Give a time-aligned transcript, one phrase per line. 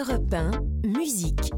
[0.00, 0.50] Europe 1,
[0.86, 1.50] musique.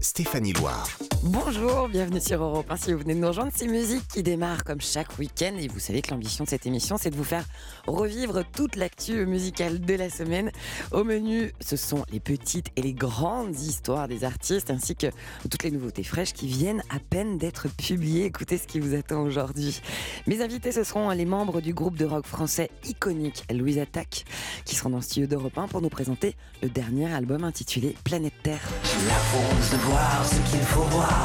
[0.00, 1.05] Stéphanie Loire.
[1.28, 2.76] Bonjour, bienvenue sur Europe 1.
[2.76, 5.56] Si vous venez de nous rejoindre, c'est musique qui démarre comme chaque week-end.
[5.58, 7.44] Et vous savez que l'ambition de cette émission, c'est de vous faire
[7.88, 10.52] revivre toute l'actu musicale de la semaine.
[10.92, 15.08] Au menu, ce sont les petites et les grandes histoires des artistes, ainsi que
[15.50, 18.26] toutes les nouveautés fraîches qui viennent à peine d'être publiées.
[18.26, 19.80] Écoutez ce qui vous attend aujourd'hui.
[20.28, 24.26] Mes invités, ce seront les membres du groupe de rock français iconique Louise Attaque,
[24.64, 28.34] qui seront dans le studio d'Europe 1 pour nous présenter le dernier album intitulé Planète
[28.44, 28.62] Terre.
[28.84, 31.15] J'ai la de voir ce qu'il faut voir.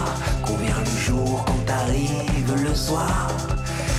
[0.45, 3.31] Combien le jour quand arrive le soir.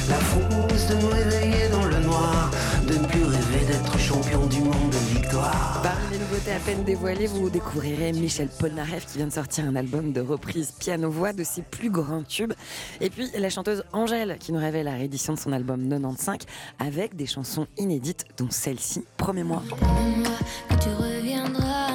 [0.08, 2.50] La frousse de me réveiller dans le noir.
[2.86, 5.80] De ne plus rêver d'être champion du monde de victoire.
[5.82, 9.76] Parmi les nouveautés à peine dévoilées, vous découvrirez Michel Polnareff qui vient de sortir un
[9.76, 12.52] album de reprise piano-voix de ses plus grands tubes.
[13.00, 16.38] Et puis la chanteuse Angèle qui nous révèle la réédition de son album 95
[16.80, 19.62] avec des chansons inédites dont celle-ci, Promets-moi.
[19.68, 20.36] Promets-moi
[20.68, 21.91] que tu reviendras,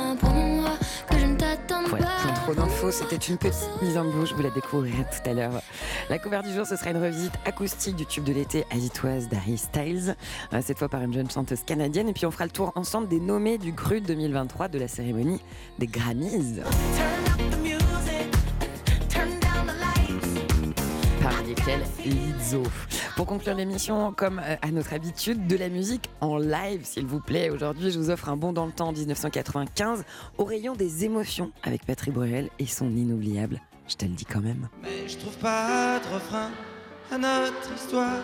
[2.91, 5.61] c'était une petite mise en bouche, vous la découvrirez tout à l'heure.
[6.09, 9.03] La cover du jour, ce sera une revisite acoustique du tube de l'été As It
[9.03, 10.15] Was d'Harry Styles,
[10.53, 12.09] euh, cette fois par une jeune chanteuse canadienne.
[12.09, 15.41] Et puis on fera le tour ensemble des nommés du GRUD 2023 de la cérémonie
[15.79, 16.61] des Grammys.
[22.05, 22.63] Lizzo.
[23.17, 27.19] Pour conclure l'émission, comme euh, à notre habitude, de la musique en live, s'il vous
[27.19, 27.49] plaît.
[27.49, 30.05] Aujourd'hui, je vous offre un bond dans le temps 1995
[30.37, 33.61] au rayon des émotions avec Patrick Bruel et son inoubliable.
[33.87, 34.69] Je te le dis quand même.
[34.81, 36.51] Mais je trouve pas de refrain
[37.11, 38.23] à notre histoire.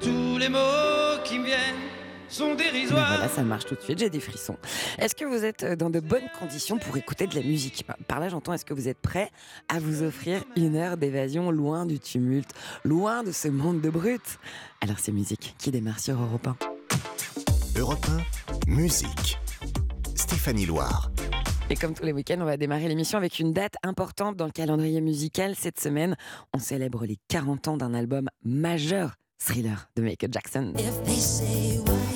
[0.00, 1.93] Tous les mots qui me viennent
[2.34, 4.56] sont Mais voilà, ça marche tout de suite, j'ai des frissons.
[4.98, 7.84] Est-ce que vous êtes euh, dans de bonnes conditions pour écouter de la musique?
[8.08, 9.30] Par- là, j'entends, est-ce que vous êtes prêt
[9.68, 12.50] à vous offrir une heure d'évasion loin du tumulte,
[12.84, 14.38] loin de ce monde de brutes?
[14.80, 16.56] Alors c'est musique qui démarre sur Europe 1.
[17.78, 18.06] Europe
[18.66, 19.38] 1, musique.
[20.16, 21.10] Stéphanie Loire.
[21.70, 24.50] Et comme tous les week-ends, on va démarrer l'émission avec une date importante dans le
[24.52, 25.54] calendrier musical.
[25.56, 26.14] Cette semaine,
[26.52, 30.72] on célèbre les 40 ans d'un album majeur, Thriller de Michael Jackson.
[30.78, 32.13] If they say why, why,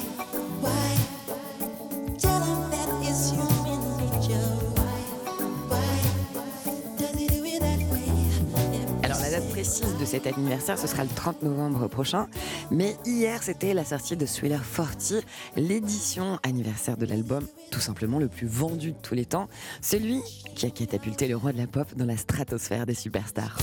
[10.08, 12.28] cet anniversaire, ce sera le 30 novembre prochain.
[12.70, 15.22] Mais hier, c'était la sortie de Thriller 40,
[15.54, 19.48] l'édition anniversaire de l'album, tout simplement le plus vendu de tous les temps.
[19.82, 20.22] Celui
[20.54, 23.58] qui a catapulté le roi de la pop dans la stratosphère des superstars.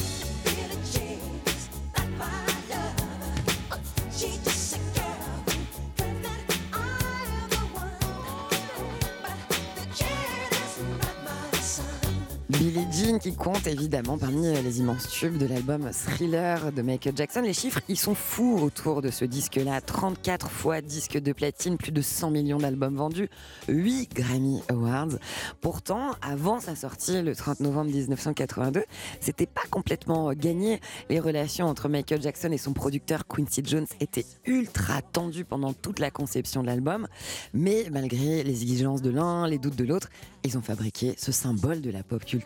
[12.59, 17.41] Billie Jean qui compte évidemment parmi les immenses tubes de l'album Thriller de Michael Jackson.
[17.41, 19.81] Les chiffres, ils sont fous autour de ce disque-là.
[19.81, 23.29] 34 fois disque de platine, plus de 100 millions d'albums vendus,
[23.67, 25.17] 8 Grammy Awards.
[25.59, 28.85] Pourtant, avant sa sortie le 30 novembre 1982,
[29.19, 30.79] c'était pas complètement gagné.
[31.09, 35.99] Les relations entre Michael Jackson et son producteur Quincy Jones étaient ultra tendues pendant toute
[35.99, 37.07] la conception de l'album.
[37.53, 40.09] Mais malgré les exigences de l'un, les doutes de l'autre,
[40.45, 42.44] ils ont fabriqué ce symbole de la pop culture.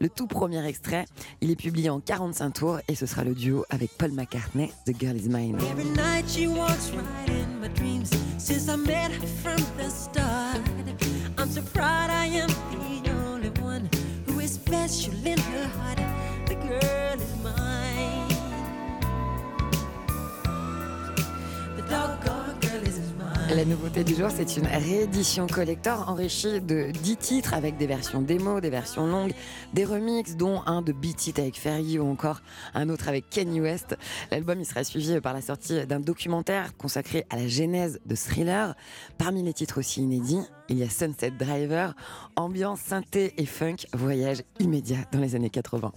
[0.00, 1.06] Le tout premier extrait,
[1.40, 4.92] il est publié en 45 tours et ce sera le duo avec Paul McCartney, The
[4.98, 5.58] Girl Is Mine.
[23.54, 28.20] La nouveauté du jour, c'est une réédition collector enrichie de 10 titres avec des versions
[28.20, 29.32] démo, des versions longues,
[29.72, 32.42] des remixes, dont un de Beat It avec Fergie ou encore
[32.74, 33.96] un autre avec Kanye West.
[34.30, 38.74] L'album il sera suivi par la sortie d'un documentaire consacré à la genèse de Thriller.
[39.16, 41.94] Parmi les titres aussi inédits, il y a Sunset Driver,
[42.36, 45.92] ambiance synthé et funk, voyage immédiat dans les années 80.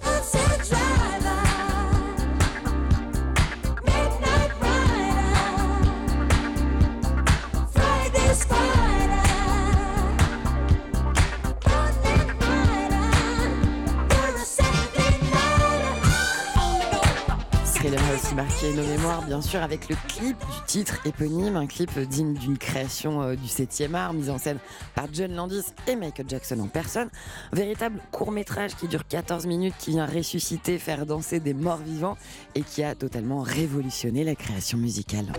[17.82, 21.66] Thriller a aussi marqué nos mémoires, bien sûr, avec le clip du titre éponyme, un
[21.66, 24.60] clip digne d'une création euh, du 7e art, mise en scène
[24.94, 27.10] par John Landis et Michael Jackson en personne.
[27.52, 32.18] Un véritable court-métrage qui dure 14 minutes, qui vient ressusciter, faire danser des morts vivants
[32.54, 35.34] et qui a totalement révolutionné la création musicale.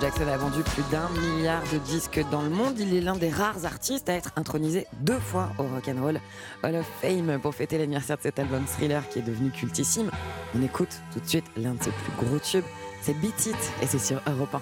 [0.00, 2.78] Jackson a vendu plus d'un milliard de disques dans le monde.
[2.78, 6.20] Il est l'un des rares artistes à être intronisé deux fois au Rock'n'Roll
[6.62, 10.10] Hall of Fame pour fêter l'anniversaire de cet album Thriller qui est devenu cultissime.
[10.54, 12.64] On écoute tout de suite l'un de ses plus gros tubes,
[13.00, 14.60] c'est Beat It et c'est sur Europe 1.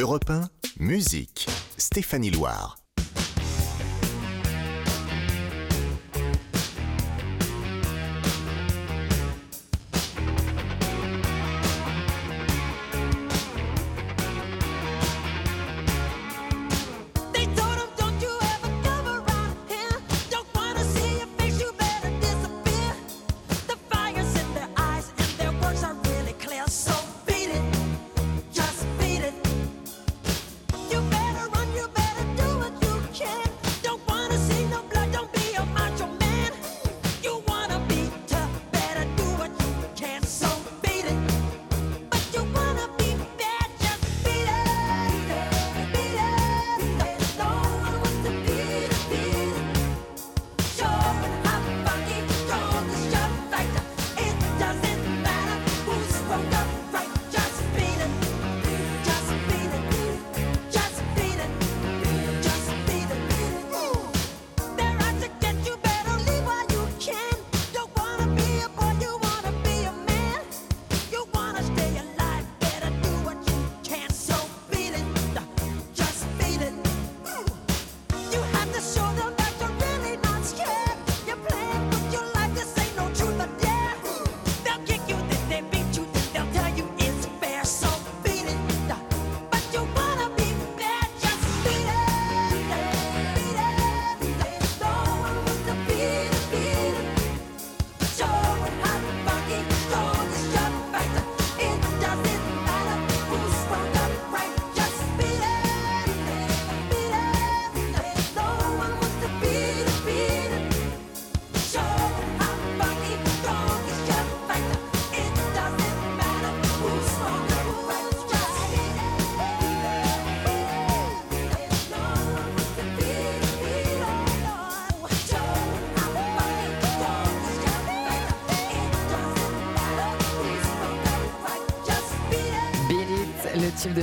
[0.00, 0.48] Europe 1,
[0.78, 1.46] musique.
[1.76, 2.78] Stéphanie Loire.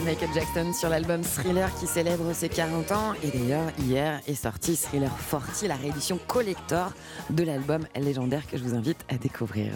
[0.07, 3.13] Michael Jackson sur l'album Thriller qui célèbre ses 40 ans.
[3.23, 6.93] Et d'ailleurs, hier est sorti Thriller 40, la réédition collector
[7.29, 9.73] de l'album légendaire que je vous invite à découvrir.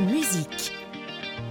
[0.00, 0.73] Musique.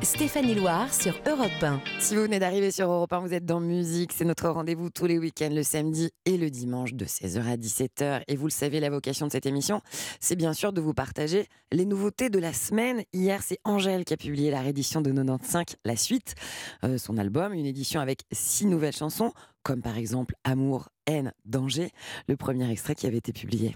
[0.04, 1.80] Stéphanie Loire sur Europe 1.
[2.00, 4.12] Si vous venez d'arriver sur Europe 1, vous êtes dans Musique.
[4.12, 8.24] C'est notre rendez-vous tous les week-ends, le samedi et le dimanche de 16h à 17h.
[8.28, 9.82] Et vous le savez, la vocation de cette émission,
[10.20, 13.04] c'est bien sûr de vous partager les nouveautés de la semaine.
[13.14, 16.36] Hier, c'est Angèle qui a publié la réédition de 95, la suite,
[16.84, 19.32] euh, son album, une édition avec six nouvelles chansons,
[19.64, 21.92] comme par exemple Amour, haine, danger,
[22.28, 23.74] le premier extrait qui avait été publié.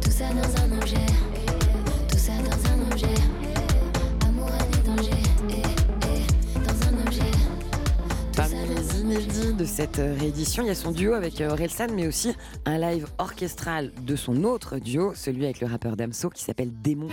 [0.00, 1.06] Tout ça dans un objet.
[2.08, 3.35] Tout ça dans un objet.
[9.06, 12.76] De cette euh, réédition, il y a son duo avec euh, Orelsan, mais aussi un
[12.76, 17.08] live orchestral de son autre duo, celui avec le rappeur Damso, qui s'appelle Démon.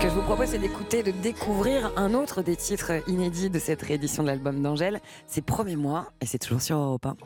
[0.00, 3.82] Que je vous propose, c'est d'écouter, de découvrir un autre des titres inédits de cette
[3.82, 5.00] réédition de l'album d'Angèle.
[5.26, 7.16] C'est Promets-moi, et c'est toujours sur Europe 1.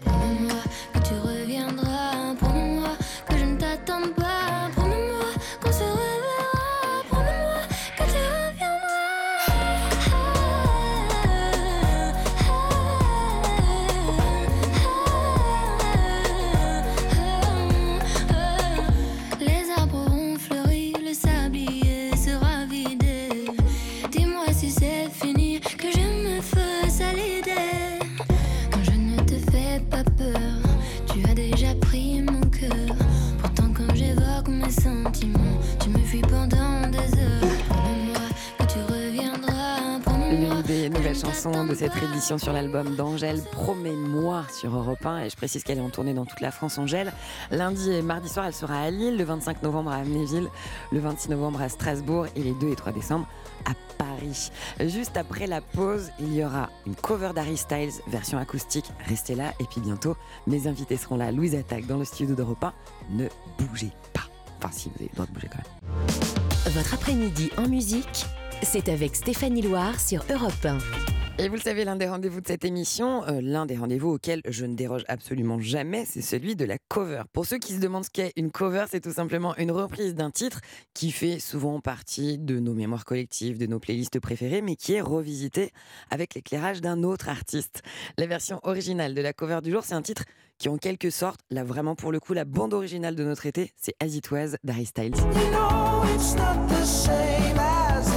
[41.44, 45.24] De cette réédition sur l'album d'Angèle, Promets-moi sur Europe 1.
[45.24, 47.12] Et je précise qu'elle est en tournée dans toute la France, Angèle.
[47.50, 50.48] Lundi et mardi soir, elle sera à Lille, le 25 novembre à Amnéville,
[50.90, 53.28] le 26 novembre à Strasbourg et les 2 et 3 décembre
[53.66, 54.50] à Paris.
[54.80, 58.90] Juste après la pause, il y aura une cover d'Harry Styles, version acoustique.
[59.06, 59.52] Restez là.
[59.60, 61.30] Et puis bientôt, mes invités seront là.
[61.30, 62.72] Louise Attaque dans le studio d'Europe 1.
[63.10, 64.24] Ne bougez pas.
[64.58, 66.72] Enfin, si vous avez le droit de bouger quand même.
[66.72, 68.24] Votre après-midi en musique,
[68.62, 71.13] c'est avec Stéphanie Loire sur Europe 1.
[71.36, 74.40] Et vous le savez, l'un des rendez-vous de cette émission, euh, l'un des rendez-vous auxquels
[74.48, 77.22] je ne déroge absolument jamais, c'est celui de la cover.
[77.32, 80.30] Pour ceux qui se demandent ce qu'est une cover, c'est tout simplement une reprise d'un
[80.30, 80.60] titre
[80.94, 85.00] qui fait souvent partie de nos mémoires collectives, de nos playlists préférées, mais qui est
[85.00, 85.72] revisité
[86.08, 87.82] avec l'éclairage d'un autre artiste.
[88.16, 90.22] La version originale de la cover du jour, c'est un titre
[90.58, 93.72] qui, en quelque sorte, là vraiment pour le coup, la bande originale de notre été,
[93.76, 95.16] c'est As It Was d'Harry Styles.
[95.16, 95.50] You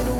[0.04, 0.17] know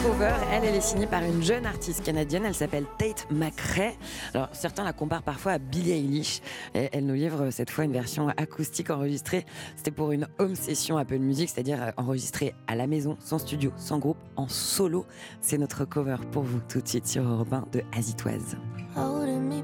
[0.00, 2.44] Cover, elle, est signée par une jeune artiste canadienne.
[2.44, 3.92] Elle s'appelle Tate McRae.
[4.32, 6.40] Alors, certains la comparent parfois à Billie Eilish.
[6.74, 9.44] Elle nous livre cette fois une version acoustique enregistrée.
[9.76, 13.72] C'était pour une home session Apple Music, c'est-à-dire euh, enregistrée à la maison, sans studio,
[13.76, 15.06] sans groupe, en solo.
[15.40, 17.82] C'est notre cover pour vous tout de suite sur Europe 1 de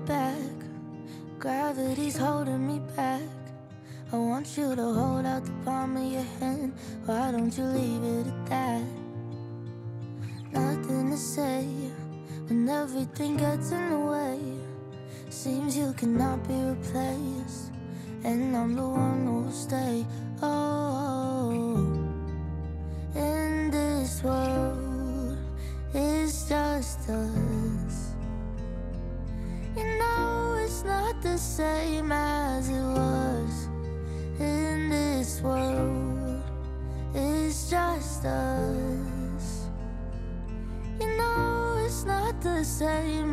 [0.07, 0.35] back.
[1.39, 3.21] Gravity's holding me back.
[4.13, 6.73] I want you to hold out the palm of your hand.
[7.05, 9.08] Why don't you leave it at that?
[10.53, 11.65] Nothing to say
[12.47, 14.39] when everything gets in the way.
[15.29, 17.73] Seems you cannot be replaced,
[18.25, 20.07] and I'm the one who will stay.
[20.43, 21.51] Oh,
[23.15, 25.37] in this world,
[25.93, 28.15] it's just us.
[29.77, 33.69] You know it's not the same as it was
[34.41, 36.43] in this world.
[37.15, 39.18] It's just us.
[41.01, 43.33] You know it's not the same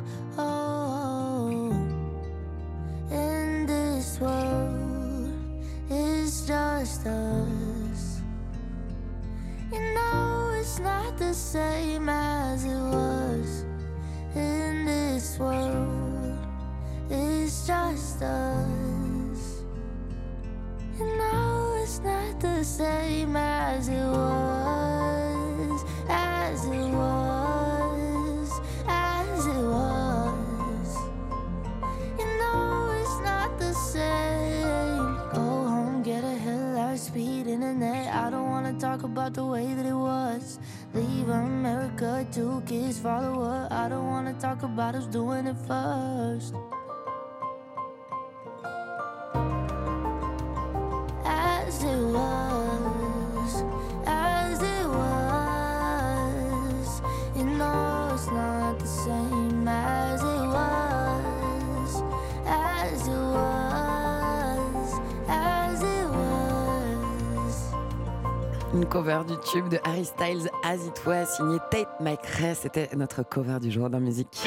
[68.91, 72.53] Cover du tube de Harry Styles, As It Was, signé Tate McRae.
[72.53, 74.43] C'était notre cover du jour dans musique.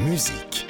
[0.00, 0.66] Musique.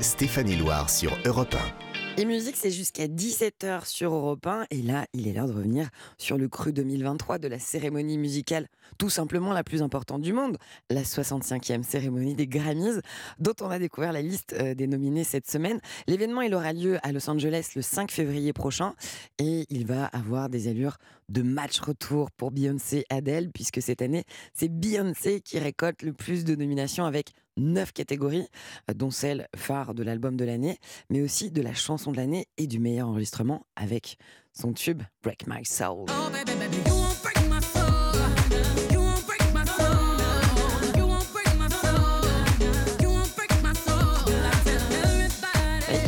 [0.00, 1.89] Stéphanie Loire sur Europe 1.
[2.20, 4.66] Et musique, c'est jusqu'à 17h sur Europe 1.
[4.70, 8.68] Et là, il est l'heure de revenir sur le cru 2023 de la cérémonie musicale,
[8.98, 10.58] tout simplement la plus importante du monde,
[10.90, 13.00] la 65e cérémonie des Grammys,
[13.38, 15.80] dont on a découvert la liste euh, des nominés cette semaine.
[16.08, 18.92] L'événement, il aura lieu à Los Angeles le 5 février prochain.
[19.38, 20.98] Et il va avoir des allures
[21.30, 26.44] de match retour pour Beyoncé Adele, puisque cette année, c'est Beyoncé qui récolte le plus
[26.44, 27.30] de nominations avec
[27.60, 28.48] neuf catégories,
[28.90, 30.78] euh, dont celle phare de l'album de l'année,
[31.10, 34.16] mais aussi de la chanson de l'année et du meilleur enregistrement avec
[34.52, 36.06] son tube Break My Soul.
[36.08, 37.60] Oh, baby, baby, you won't break my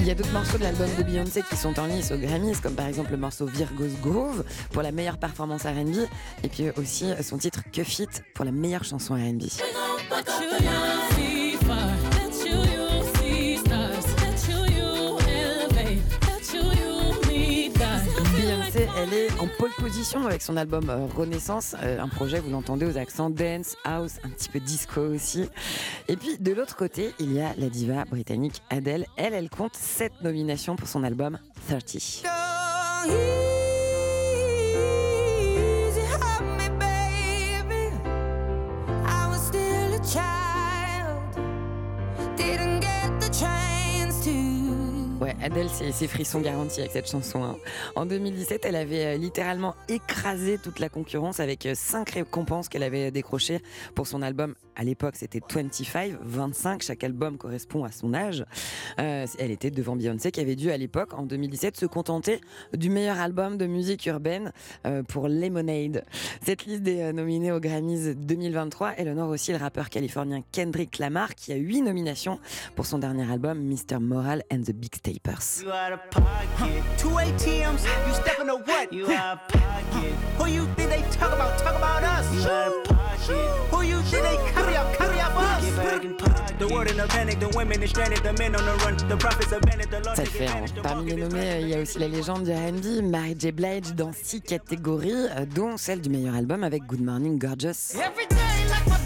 [0.02, 2.56] Il y a d'autres morceaux de l'album de Beyoncé qui sont en lice aux Grammys,
[2.60, 6.08] comme par exemple le morceau Virgo's Groove pour la meilleure performance R&B,
[6.42, 9.44] et puis aussi son titre Cuff It pour la meilleure chanson R&B.
[18.96, 22.86] Elle est en pole position avec son album euh, Renaissance, euh, un projet, vous l'entendez,
[22.86, 25.48] aux accents dance, house, un petit peu disco aussi.
[26.08, 29.06] Et puis de l'autre côté, il y a la diva britannique Adele.
[29.16, 33.51] Elle, elle compte 7 nominations pour son album 30.
[45.42, 47.42] Adèle, c'est frissons garantis avec cette chanson.
[47.42, 47.56] hein.
[47.96, 52.84] En 2017, elle avait euh, littéralement écrasé toute la concurrence avec euh, cinq récompenses qu'elle
[52.84, 53.60] avait décrochées
[53.96, 54.54] pour son album.
[54.76, 56.82] À l'époque, c'était 25, 25.
[56.82, 58.44] Chaque album correspond à son âge.
[59.00, 62.40] Euh, elle était devant Beyoncé, qui avait dû à l'époque, en 2017, se contenter
[62.72, 64.52] du meilleur album de musique urbaine
[65.08, 66.04] pour Lemonade.
[66.44, 71.34] Cette liste des nominés aux Grammys 2023, elle honore aussi le rappeur californien Kendrick Lamar,
[71.34, 72.38] qui a huit nominations
[72.76, 73.98] pour son dernier album, Mr.
[74.00, 75.31] Moral and the Big Stapers.
[75.32, 76.82] You out of pocket.
[76.98, 78.92] Two ATMs, you stepping to what?
[78.92, 80.12] You out of pocket.
[80.38, 81.58] Who you think they talk about?
[81.58, 82.32] Talk about us.
[82.34, 83.36] You out of pocket.
[83.70, 84.94] Who you think they carry up?
[84.96, 85.64] Carry up us?
[85.64, 86.58] Get back in pocket.
[86.58, 89.16] The world in a panic, the women is stranded, the men on the run, the
[89.16, 90.46] prophets abandoned, the Lord Ça fait.
[90.46, 90.64] hein.
[90.82, 93.52] Parmi les nommés, il y a aussi la légende du R&B, Mary J.
[93.52, 97.94] Blige, dans six catégories, euh, dont celle du meilleur album avec Good Morning Gorgeous.
[97.94, 98.36] Every day
[98.68, 98.98] like my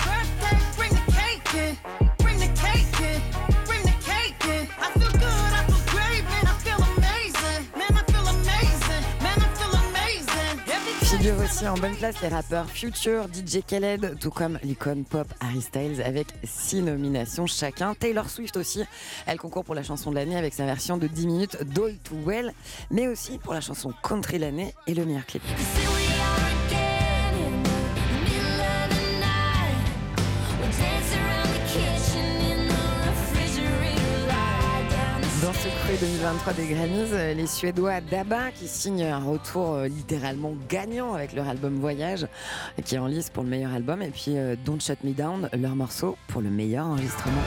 [11.16, 15.62] Figure aussi en bonne place les rappeurs Future, DJ Khaled, tout comme l'icône pop Harry
[15.62, 17.94] Styles avec six nominations chacun.
[17.94, 18.84] Taylor Swift aussi,
[19.24, 22.16] elle concourt pour la chanson de l'année avec sa version de 10 minutes d'All Too
[22.26, 22.52] Well,
[22.90, 25.42] mais aussi pour la chanson country de l'année et le meilleur clip.
[35.98, 39.74] The Dans ce cru 2023 des Grammys, euh, les Suédois d'ABBA qui signent un retour
[39.74, 42.26] euh, littéralement gagnant avec leur album Voyage,
[42.84, 45.48] qui est en lice pour le meilleur album, et puis euh, Don't Shut Me Down,
[45.52, 47.42] leur morceau pour le meilleur enregistrement.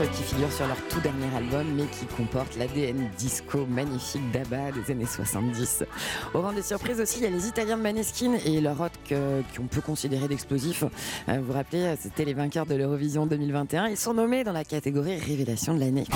[0.00, 4.92] Qui figure sur leur tout dernier album, mais qui comporte l'ADN disco magnifique d'ABBA des
[4.92, 5.84] années 70.
[6.32, 8.92] Au rang des surprises aussi, il y a les Italiens de Maneskin et leur rock
[9.10, 10.84] qu'on peut considérer d'explosif.
[11.28, 13.88] Euh, Vous vous rappelez, c'était les vainqueurs de l'Eurovision 2021.
[13.88, 16.06] Ils sont nommés dans la catégorie Révélation de l'année.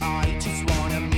[0.00, 1.17] I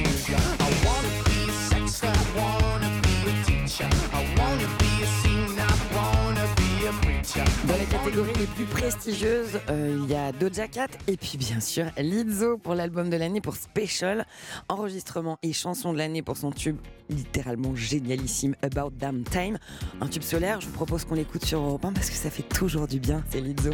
[8.04, 12.56] catégories les plus prestigieuses, euh, il y a Doja Cat et puis bien sûr Lizzo
[12.56, 14.26] pour l'album de l'année pour Special,
[14.68, 16.78] enregistrement et chanson de l'année pour son tube
[17.10, 19.58] littéralement génialissime About Damn Time,
[20.00, 20.60] un tube solaire.
[20.60, 23.22] Je vous propose qu'on l'écoute sur Europe 1 parce que ça fait toujours du bien.
[23.28, 23.70] C'est Lizzo.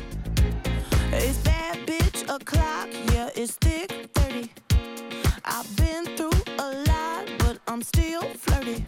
[1.44, 2.24] Bad bitch
[3.12, 4.50] yeah, it's thick 30.
[5.44, 8.84] I've been through a lot, but I'm still flirty.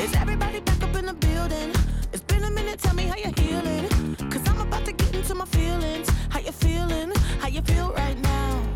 [0.00, 1.72] Is everybody back up in the building?
[2.12, 4.19] It's been a minute, tell me how you're healing.
[4.80, 6.08] About to get into my feelings.
[6.30, 7.12] How you feeling?
[7.38, 8.69] How you feel right now?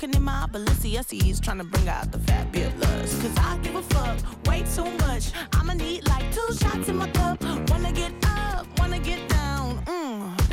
[0.00, 3.20] Walking in my Balenciennes, trying to bring out the fabulous.
[3.20, 5.32] Cause I give a fuck way too much.
[5.54, 7.42] I'ma need like two shots in my cup.
[7.68, 9.84] Wanna get up, wanna get down.
[9.86, 10.52] Mm,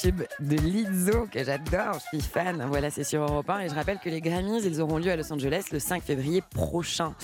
[0.00, 2.64] tube de Lizzo que j'adore, je suis fan.
[2.68, 5.16] Voilà, c'est sur Europe 1 et je rappelle que les Grammys, ils auront lieu à
[5.16, 7.14] Los Angeles le 5 février prochain.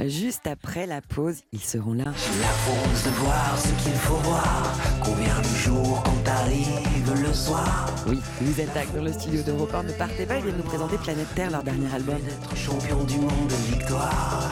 [0.00, 2.04] Juste après la pause, ils seront là.
[2.04, 4.72] La force de voir ce qu'il faut voir.
[5.04, 7.86] Combien le jour quand arrive le soir?
[8.06, 9.84] Oui, Louise Attaque dans le studio d'Europe 1.
[9.84, 12.18] Ne partez pas, ils viennent nous présenter Planète Terre, leur dernier album.
[12.18, 14.50] D'être champion du monde de victoire.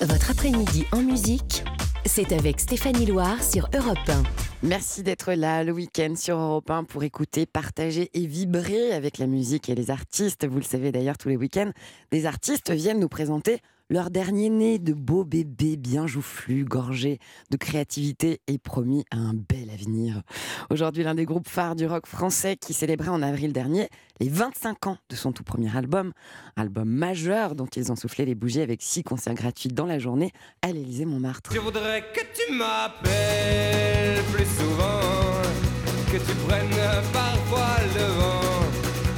[0.00, 1.64] Votre après-midi en musique,
[2.06, 4.22] c'est avec Stéphanie Loire sur Europe 1.
[4.64, 9.26] Merci d'être là le week-end sur Europe 1 pour écouter, partager et vibrer avec la
[9.26, 10.46] musique et les artistes.
[10.46, 11.70] Vous le savez d'ailleurs, tous les week-ends,
[12.10, 17.18] des artistes viennent nous présenter leur dernier né de beaux bébés bien joufflus, gorgés
[17.50, 20.22] de créativité et promis à un bel avenir.
[20.70, 23.88] Aujourd'hui, l'un des groupes phares du rock français qui célébrait en avril dernier
[24.20, 26.12] les 25 ans de son tout premier album,
[26.56, 30.32] album majeur dont ils ont soufflé les bougies avec six concerts gratuits dans la journée
[30.62, 31.52] à l'Élysée Montmartre.
[31.52, 35.00] Je voudrais que tu m'appelles plus souvent,
[36.10, 36.70] que tu prennes
[37.12, 38.43] parfois le vent.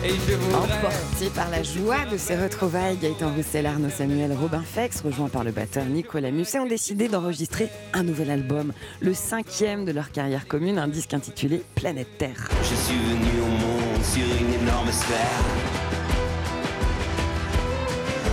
[0.06, 0.76] Et je voudrais.
[0.76, 5.42] Emporté par la joie de ces retrouvailles, Gaëtan Roussel, Arnaud Samuel, Robin Fex, rejoints par
[5.42, 10.46] le batteur Nicolas Musset, ont décidé d'enregistrer un nouvel album, le cinquième de leur carrière
[10.46, 12.48] commune, un disque intitulé Planète Terre.
[12.62, 15.42] Je suis venu au monde sur une énorme sphère.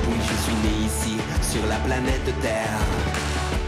[0.08, 2.80] Oui, je suis né ici, sur la planète Terre.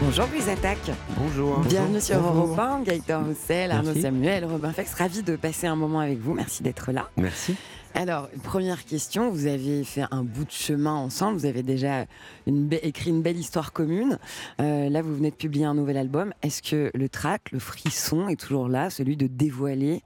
[0.00, 0.92] Bonjour Louise Attaque.
[1.16, 1.58] Bonjour.
[1.60, 2.46] Bienvenue sur Bonjour.
[2.46, 4.00] Europe 1, Gaëtan Roussel, Arnaud.
[4.00, 7.08] Samuel, Robin Fex, ravi de passer un moment avec vous, merci d'être là.
[7.16, 7.56] Merci.
[7.96, 12.04] Alors, première question, vous avez fait un bout de chemin ensemble, vous avez déjà
[12.46, 14.18] une écrit une belle histoire commune.
[14.60, 16.34] Euh, là, vous venez de publier un nouvel album.
[16.42, 20.02] Est-ce que le trac, le frisson est toujours là, celui de dévoiler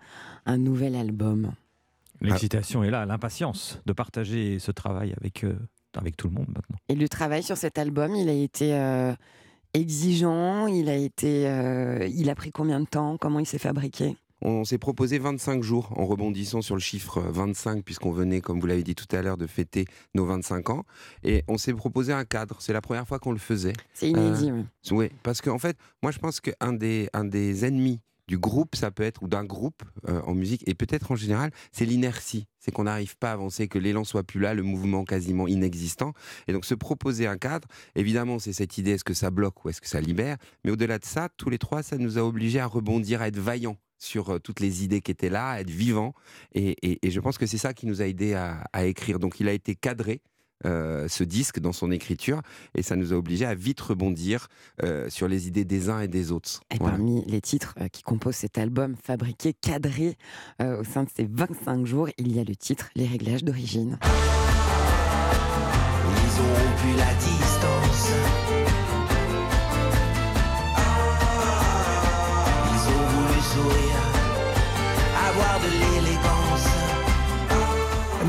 [0.47, 1.51] un nouvel album?
[2.21, 5.59] L'excitation est là, l'impatience de partager ce travail avec, euh,
[5.97, 6.77] avec tout le monde maintenant.
[6.89, 9.13] Et le travail sur cet album, il a été euh,
[9.75, 11.43] exigeant, il a été,
[12.09, 13.17] il a pris combien de temps?
[13.17, 14.17] Comment il s'est fabriqué?
[14.43, 18.67] On s'est proposé 25 jours en rebondissant sur le chiffre 25, puisqu'on venait, comme vous
[18.67, 20.85] l'avez dit tout à l'heure, de fêter nos 25 ans.
[21.25, 22.57] Et on s'est proposé un cadre.
[22.61, 23.75] C'est la première fois qu'on le faisait.
[23.93, 24.51] C'est inédit.
[24.53, 24.65] oui.
[24.91, 28.93] Oui, parce qu'en fait, moi je pense qu'un des, un des ennemis du groupe, ça
[28.93, 32.47] peut être, ou d'un groupe euh, en musique, et peut-être en général, c'est l'inertie.
[32.61, 36.13] C'est qu'on n'arrive pas à avancer, que l'élan soit plus là, le mouvement quasiment inexistant.
[36.47, 39.69] Et donc se proposer un cadre, évidemment, c'est cette idée, est-ce que ça bloque ou
[39.69, 40.37] est-ce que ça libère?
[40.65, 43.39] Mais au-delà de ça, tous les trois, ça nous a obligés à rebondir, à être
[43.39, 46.15] vaillants sur toutes les idées qui étaient là, à être vivants.
[46.55, 49.21] Et, et- et je pense que c'est ça qui nous a aidés à, à écrire.
[49.21, 50.21] Donc il a été cadré.
[50.67, 52.43] euh, ce disque dans son écriture
[52.75, 54.49] et ça nous a obligés à vite rebondir
[54.83, 56.61] euh, sur les idées des uns et des autres.
[56.71, 56.97] Et Voilà.
[56.99, 60.19] parmi les titres euh, qui composent cet album, fabriqué, cadré
[60.61, 63.99] euh, au sein de ces 25 jours, il y a le titre Les réglages d'origine.
[66.05, 68.20] Ils ont rompu la distance.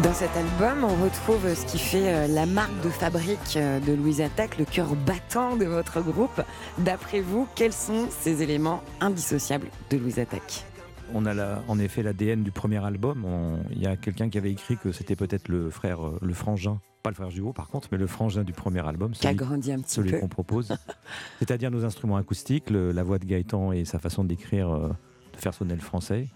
[0.03, 3.93] Dans cet album, on retrouve ce qui fait euh, la marque de fabrique euh, de
[3.93, 6.41] Louise Attaque, le cœur battant de votre groupe.
[6.79, 10.65] D'après vous, quels sont ces éléments indissociables de Louise Attaque?
[11.13, 13.25] On a la- en effet l'ADN du premier album.
[13.71, 16.79] Il y a quelqu'un qui avait écrit que c'était peut-être le frère, euh, le frangin,
[17.03, 19.71] pas le frère jumeau par contre, mais le frangin du premier album, Qui a grandi
[19.71, 20.19] un petit celui peu.
[20.19, 20.73] qu'on propose.
[21.39, 25.53] C'est-à-dire nos instruments acoustiques, le- la voix de Gaëtan et sa façon d'écrire, de faire
[25.53, 26.27] sonner le français.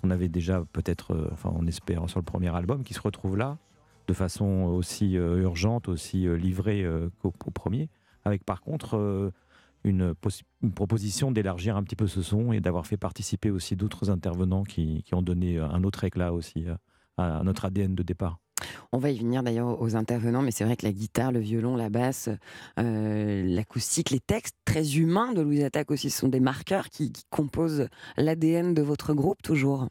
[0.00, 3.36] Qu'on avait déjà peut-être, euh, enfin on espère, sur le premier album, qui se retrouve
[3.36, 3.58] là,
[4.10, 7.88] de façon aussi euh, urgente, aussi euh, livrée euh, qu'au au premier,
[8.24, 9.32] avec par contre
[9.84, 10.14] une,
[10.74, 15.02] proposition d'élargir un petit peu ce son et d'avoir fait participer aussi d'autres intervenants qui,
[15.04, 16.66] qui ont donné un autre éclat aussi
[17.16, 18.38] à notre ADN de départ.
[18.92, 21.76] On va y venir d'ailleurs aux intervenants, mais c'est vrai que la guitare, le violon,
[21.76, 22.28] la basse,
[22.78, 27.24] euh, l'acoustique, les textes très humains de Louise Attaque aussi sont des marqueurs qui, qui
[27.30, 29.88] composent l'ADN de votre groupe toujours.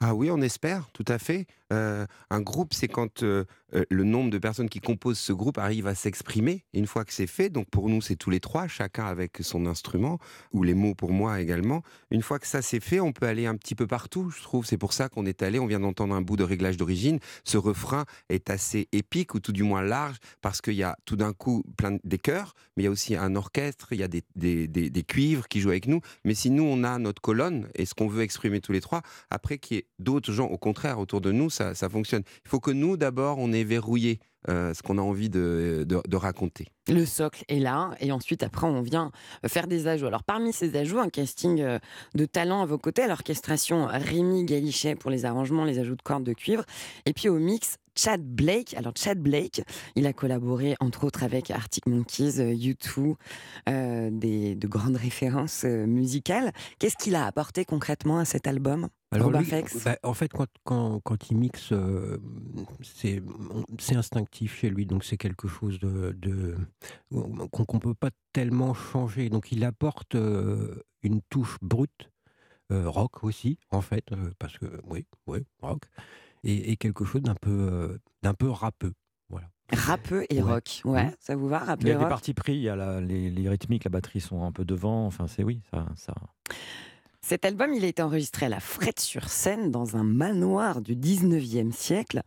[0.00, 1.46] Ah oui, on espère, tout à fait.
[1.72, 5.58] Euh, un groupe, c'est quand euh, euh, le nombre de personnes qui composent ce groupe
[5.58, 6.64] arrive à s'exprimer.
[6.72, 9.66] Une fois que c'est fait, donc pour nous, c'est tous les trois, chacun avec son
[9.66, 10.18] instrument,
[10.52, 11.82] ou les mots pour moi également.
[12.10, 14.66] Une fois que ça c'est fait, on peut aller un petit peu partout, je trouve.
[14.66, 17.18] C'est pour ça qu'on est allé, on vient d'entendre un bout de réglage d'origine.
[17.44, 21.16] Ce refrain est assez épique, ou tout du moins large, parce qu'il y a tout
[21.16, 24.02] d'un coup plein de- des chœurs, mais il y a aussi un orchestre, il y
[24.02, 26.00] a des, des- des- des cuivres qui jouent avec nous.
[26.24, 29.02] Mais si nous, on a notre colonne, et ce qu'on veut exprimer tous les trois,
[29.30, 32.22] après qu'il y ait d'autres gens, au contraire, autour de nous, ça, ça fonctionne.
[32.44, 36.68] Il faut que nous, d'abord, on ait verrouillé euh, ce qu'on a envie de, raconter.
[36.88, 39.10] Le socle est là, et ensuite, après, on vient
[39.46, 40.06] faire des ajouts.
[40.06, 41.78] Alors, parmi ces ajouts, un casting euh,
[42.14, 46.24] de talent à vos côtés, l'orchestration Rémi Galichet pour les arrangements, les ajouts de cordes
[46.24, 46.64] de cuivre,
[47.06, 48.74] et puis au mix, Chad Blake.
[48.74, 49.62] Alors, Chad Blake,
[49.96, 53.14] il a collaboré entre autres avec Arctic Monkeys, euh, U2,
[53.68, 56.52] euh, des, de grandes références euh, musicales.
[56.78, 59.50] Qu'est-ce qu'il a apporté concrètement à cet album Alors Robin lui,
[59.84, 62.18] bah, en fait, quand, quand, quand il mixe, euh,
[62.82, 63.22] c'est
[63.96, 66.56] instinctif chez lui, donc c'est quelque chose de, de-
[67.10, 69.28] qu'on qu'on peut pas tellement changer.
[69.30, 72.10] Donc il apporte euh, une touche brute
[72.72, 75.82] euh, rock aussi, en fait, euh, parce que oui, oui, rock,
[76.44, 78.92] et, et quelque chose d'un peu, euh, d'un peu rappeux.
[79.30, 79.48] Voilà.
[79.72, 80.52] Rappeux et Ouais.
[80.52, 80.82] rock.
[80.84, 81.12] Ouais, Mhm.
[81.20, 82.10] ça vous va, rappeux Il y et a des rock?
[82.10, 85.06] parties pris, il y a la- les, les rythmiques, la batterie sont un peu devant.
[85.06, 86.14] Enfin, c'est oui, ça, ça.
[87.22, 92.20] Cet album, il a été enregistré à la Frette-sur-Seine, dans un manoir du 19e siècle.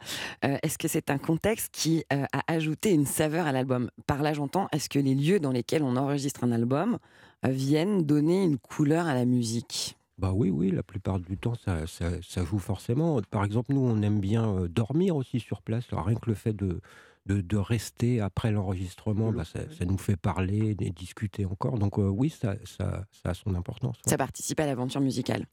[0.43, 3.91] Euh, est-ce que c'est un contexte qui euh, a ajouté une saveur à l'album?
[4.07, 6.97] Par là, j'entends, est-ce que les lieux dans lesquels on enregistre un album
[7.45, 9.96] euh, viennent donner une couleur à la musique?
[10.17, 13.21] Bah oui, oui, la plupart du temps, ça, ça, ça joue forcément.
[13.29, 15.85] Par exemple, nous, on aime bien euh, dormir aussi sur place.
[15.91, 16.81] Alors, rien que le fait de,
[17.27, 21.77] de, de rester après l'enregistrement, bah, ça, ça nous fait parler et discuter encore.
[21.77, 23.97] Donc euh, oui, ça, ça, ça a son importance.
[23.97, 24.09] ouais.
[24.09, 25.45] Ça participe à l'aventure musicale.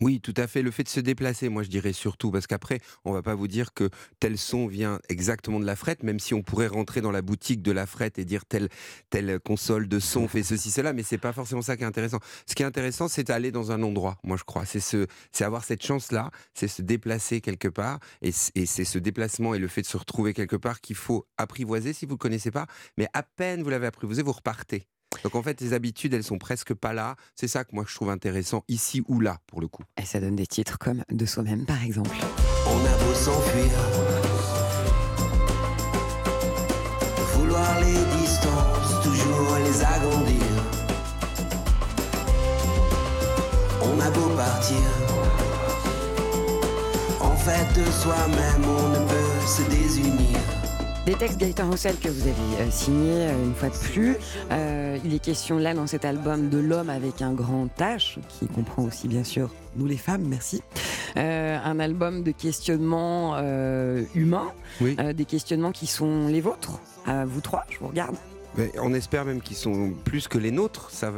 [0.00, 0.62] Oui, tout à fait.
[0.62, 3.46] Le fait de se déplacer, moi je dirais surtout, parce qu'après, on va pas vous
[3.46, 7.12] dire que tel son vient exactement de la frette, même si on pourrait rentrer dans
[7.12, 8.68] la boutique de la frette et dire telle,
[9.44, 12.18] console de son fait ceci, cela, mais c'est pas forcément ça qui est intéressant.
[12.46, 14.64] Ce qui est intéressant, c'est d'aller dans un endroit, moi je crois.
[14.66, 19.54] C'est ce, c'est avoir cette chance-là, c'est se déplacer quelque part, et c'est ce déplacement
[19.54, 22.50] et le fait de se retrouver quelque part qu'il faut apprivoiser si vous ne connaissez
[22.50, 22.66] pas,
[22.98, 24.88] mais à peine vous l'avez apprivoisé, vous repartez.
[25.24, 27.16] Donc en fait, les habitudes, elles sont presque pas là.
[27.34, 29.82] C'est ça que moi je trouve intéressant ici ou là, pour le coup.
[30.00, 32.14] Et ça donne des titres comme De soi-même, par exemple.
[32.66, 33.72] On a beau s'enfuir,
[37.34, 40.42] vouloir les distances, toujours les agrandir.
[43.82, 44.76] On a beau partir,
[47.20, 50.53] en fait de soi-même on ne peut se désunir.
[51.06, 54.16] Des textes Gaëtan Roussel que vous avez euh, signés euh, une fois de plus.
[54.50, 58.46] Euh, il est question là dans cet album de l'homme avec un grand H, qui
[58.46, 60.62] comprend aussi bien sûr nous les femmes, merci.
[61.18, 64.96] Euh, un album de questionnements euh, humains, Oui.
[65.14, 68.16] des questionnements qui sont les vôtres, à vous trois, je vous regarde.
[68.56, 70.90] Mais on espère même qu'ils sont plus que les nôtres.
[70.90, 71.12] Ça,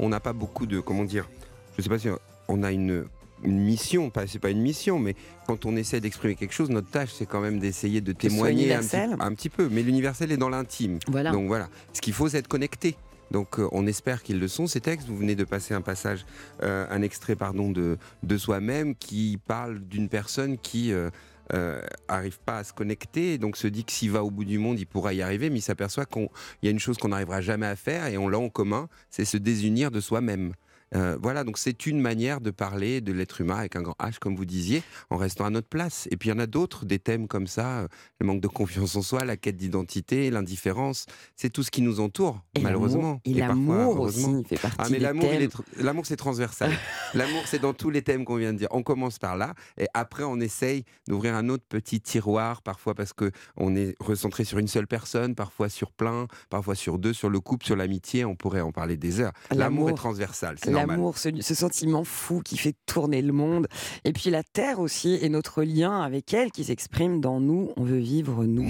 [0.00, 1.28] on n'a pas beaucoup de, comment dire,
[1.76, 2.08] je sais pas si
[2.48, 3.04] on a une,
[3.42, 5.14] une mission, pas, c'est pas une mission, mais
[5.46, 8.80] quand on essaie d'exprimer quelque chose, notre tâche, c'est quand même d'essayer de témoigner un
[8.80, 9.16] petit, universel.
[9.18, 9.68] un petit peu.
[9.70, 10.98] Mais l'universel est dans l'intime.
[11.08, 11.32] Voilà.
[11.32, 11.68] Donc voilà.
[11.92, 12.96] Ce qu'il faut, c'est être connecté.
[13.30, 15.08] Donc euh, on espère qu'ils le sont, ces textes.
[15.08, 16.24] Vous venez de passer un passage,
[16.62, 21.10] euh, un extrait pardon, de, de soi-même qui parle d'une personne qui euh,
[21.52, 24.58] euh, arrive pas à se connecter, donc se dit que s'il va au bout du
[24.58, 26.28] monde, il pourra y arriver, mais il s'aperçoit qu'il
[26.62, 29.26] y a une chose qu'on n'arrivera jamais à faire et on l'a en commun, c'est
[29.26, 30.54] se désunir de soi-même.
[30.94, 34.18] Euh, voilà, donc c'est une manière de parler de l'être humain avec un grand H,
[34.18, 36.06] comme vous disiez, en restant à notre place.
[36.10, 37.88] Et puis il y en a d'autres, des thèmes comme ça, euh,
[38.20, 42.00] le manque de confiance en soi, la quête d'identité, l'indifférence, c'est tout ce qui nous
[42.00, 43.20] entoure, Et malheureusement.
[43.24, 45.48] Et parfois, l'amour aussi, fait partie Ah mais des
[45.82, 46.70] l'amour, c'est transversal.
[47.14, 48.68] l'amour c'est dans tous les thèmes qu'on vient de dire.
[48.70, 53.12] On commence par là et après on essaye d'ouvrir un autre petit tiroir, parfois parce
[53.12, 57.30] que on est recentré sur une seule personne, parfois sur plein, parfois sur deux, sur
[57.30, 58.24] le couple, sur l'amitié.
[58.24, 59.32] On pourrait en parler des heures.
[59.50, 60.83] L'amour est transversal, c'est.
[60.86, 63.66] L'amour, ce, ce sentiment fou qui fait tourner le monde.
[64.04, 67.72] Et puis la Terre aussi, et notre lien avec elle qui s'exprime dans nous.
[67.76, 68.68] On veut vivre nous.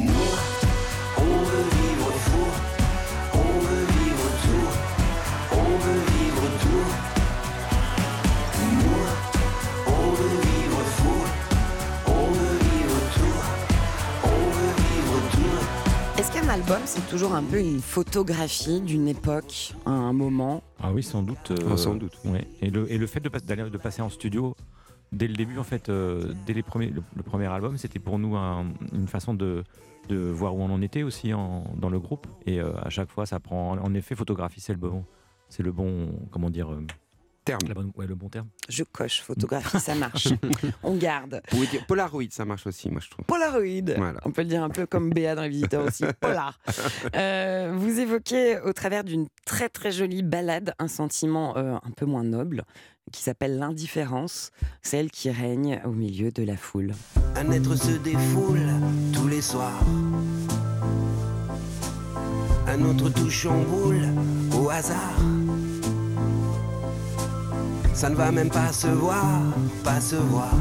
[16.67, 21.23] Album, c'est toujours un peu une photographie d'une époque, à un moment Ah oui, sans
[21.23, 21.51] doute.
[21.51, 22.17] euh, Ah, sans doute.
[22.25, 22.47] ouais.
[22.63, 24.55] Et, le, et le fait de, pas- de passer en studio
[25.13, 28.19] dès le début, en fait, euh, dès les premiers, le, le premier album, c'était pour
[28.19, 29.63] nous un- une façon de,
[30.09, 32.27] de voir où on en était aussi en- dans le groupe.
[32.47, 33.73] Et euh, à chaque fois, ça prend.
[33.79, 35.05] En effet, photographie, c'est le bon,
[35.49, 36.87] c'est le bon, comment dire, euh,
[37.45, 37.61] Terme.
[37.69, 38.49] la bonne- ouais, le bon terme.
[38.69, 40.29] Je coche photographie, ça marche.
[40.83, 41.43] On garde.
[41.51, 43.25] Vous pouvez dire Polaroid, ça marche aussi, moi je trouve.
[43.27, 43.95] Polaroid.
[43.99, 44.21] Voilà.
[44.25, 46.05] On peut le dire un peu comme Béa dans les visiteurs aussi.
[46.21, 46.59] Polar.
[47.15, 52.07] Euh, vous évoquez au travers d'une très très jolie ballade un sentiment euh, un peu
[52.07, 52.65] moins noble
[53.13, 54.51] qui s'appelle l'indifférence,
[54.83, 56.93] celle qui règne au milieu de la foule.
[57.37, 58.63] Un être se défoule
[59.13, 59.85] tous les soirs.
[62.67, 64.07] Un autre touche en boule
[64.59, 65.19] au hasard.
[67.95, 69.25] Ça ne va même pas se voir,
[69.85, 70.53] pas se voir.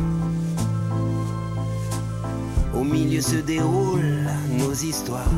[2.75, 4.27] Au milieu se déroulent
[4.59, 5.29] nos histoires.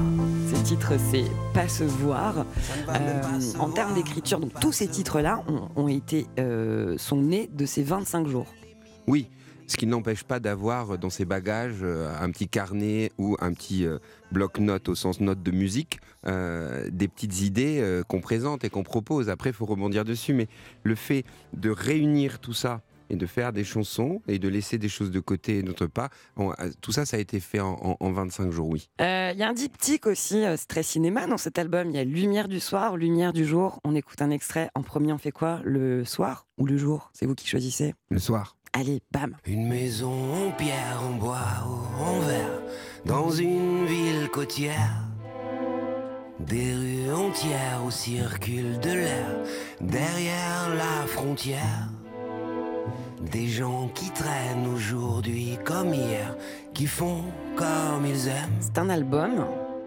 [0.54, 2.46] Ce titre, c'est Pas se voir.
[2.90, 3.22] Euh,
[3.60, 7.84] en termes d'écriture, donc tous ces titres-là ont, ont été, euh, sont nés de ces
[7.84, 8.48] 25 jours.
[9.08, 9.30] Oui,
[9.68, 13.86] ce qui n'empêche pas d'avoir dans ses bagages euh, un petit carnet ou un petit
[13.86, 13.98] euh,
[14.32, 19.30] bloc-notes au sens note de musique, euh, des petites idées qu'on présente et qu'on propose.
[19.30, 20.48] Après, il faut rebondir dessus, mais
[20.84, 21.24] le fait
[21.54, 25.20] de réunir tout ça et de faire des chansons et de laisser des choses de
[25.20, 26.10] côté et d'autre pas.
[26.38, 26.52] On-
[26.82, 28.90] tout ça, ça a été fait en, en- en 25 jours, oui.
[29.00, 31.90] Euh, Il y a un diptyque aussi, euh, c'est très cinéma dans cet album.
[31.92, 33.80] Il y a Lumière du soir, Lumière du jour.
[33.84, 34.70] On écoute un extrait.
[34.74, 35.62] En premier, on fait quoi?
[35.64, 37.12] Le soir ou le jour?
[37.14, 38.55] C'est vous qui choisissez Le soir.
[38.78, 42.62] Allez, bam Une maison en pierre, en bois ou en verre,
[43.06, 45.02] dans une ville côtière.
[46.42, 49.28] Des rues entières où circule de l'air,
[49.80, 51.90] derrière la frontière.
[53.32, 56.36] Des gens qui traînent aujourd'hui comme hier,
[56.74, 57.24] qui font
[57.56, 58.58] comme ils aiment.
[58.60, 59.46] C'est un album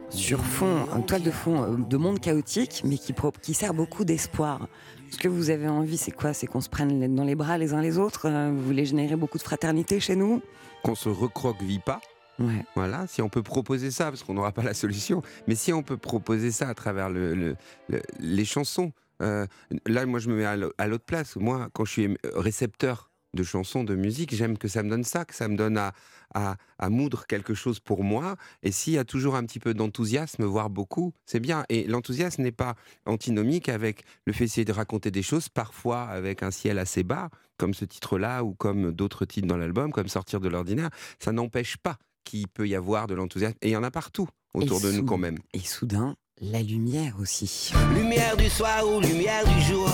[0.09, 4.07] sur fond, en toile de fond euh, de monde chaotique, mais qui, qui sert beaucoup
[4.07, 4.67] d'espoir.
[5.11, 6.33] Ce que vous avez envie, c'est quoi?
[6.33, 9.17] C'est qu'on se prenne dans les bras les uns les autres Euh, Vous voulez générer
[9.17, 10.43] beaucoup de fraternité chez nous?
[10.83, 12.01] Qu'on se recroqueville pas.
[12.39, 12.65] Ouais.
[12.77, 15.83] Voilà, si on peut proposer ça, parce qu'on n'aura pas la solution, mais si on
[15.83, 17.57] peut proposer ça à travers le, le-
[17.89, 18.93] le- les chansons,
[19.23, 19.45] euh,
[19.87, 21.35] là, moi, je me mets à l'au- à l'autre place.
[21.35, 25.25] Moi, quand je suis récepteur de chansons, de musique, j'aime que ça me donne ça,
[25.25, 25.93] que ça me donne à,
[26.35, 28.37] à, à moudre quelque chose pour moi.
[28.63, 31.65] Et s'il y a toujours un petit peu d'enthousiasme, voire beaucoup, c'est bien.
[31.69, 32.75] Et l'enthousiasme n'est pas
[33.07, 37.29] antinomique avec le fait d'essayer de raconter des choses, parfois avec un ciel assez bas,
[37.59, 40.91] comme ce titre-là, ou comme d'autres titres dans l'album, comme Sortir de l'ordinaire.
[41.19, 43.57] Ça n'empêche pas qu'il peut y avoir de l'enthousiasme.
[43.63, 45.39] Et il y en a partout autour Et de nous quand même.
[45.53, 47.73] Et soudain, la lumière aussi.
[47.95, 49.91] Lumière du soir ou lumière du jour.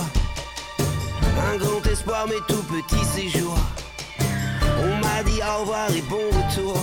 [1.52, 3.56] Un grand espoir, mais tout petit séjour.
[4.82, 6.76] On m'a dit au revoir et bon retour.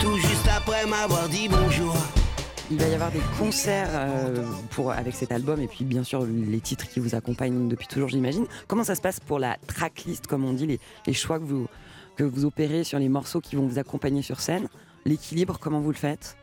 [0.00, 1.94] Tout juste après m'avoir dit bonjour.
[2.70, 4.44] Il va y avoir des concerts euh,
[4.96, 8.46] avec cet album et puis bien sûr les titres qui vous accompagnent depuis toujours, j'imagine.
[8.66, 11.66] Comment ça se passe pour la tracklist, comme on dit, les, les choix vous,
[12.16, 14.68] que vous opérez sur les morceaux qui vont vous accompagner sur scène?
[15.04, 16.36] L'équilibre, comment vous le faites?